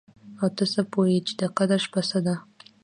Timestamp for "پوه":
0.91-1.05